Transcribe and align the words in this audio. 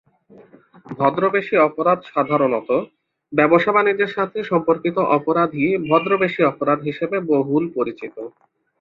ভদ্রবেশী 0.91 1.55
অপরাধ 1.67 1.99
সাধারণত 2.11 2.69
ব্যবসাবাণিজ্যের 3.33 4.11
সাথে 4.17 4.37
সম্পর্কিত 4.43 4.97
অপরাধই 5.17 5.69
ভদ্রবেশী 5.87 6.41
অপরাধ 6.51 6.79
হিসেবে 6.89 7.17
বহুল 7.31 7.63
পরিচিত। 7.75 8.15